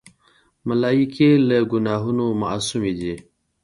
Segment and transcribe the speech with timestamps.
[0.67, 3.15] ملایکې له ګناهونو معصومی دي.